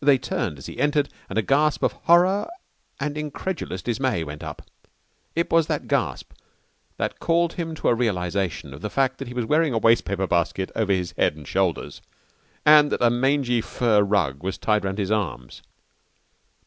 [0.00, 2.50] They turned as he entered and a gasp of horror
[3.00, 4.68] and incredulous dismay went up.
[5.34, 6.34] It was that gasp
[6.98, 10.26] that called him to a realisation of the fact that he was wearing a wastepaper
[10.26, 12.02] basket over his head and shoulders,
[12.66, 15.62] and that a mangy fur rug was tied round his arms.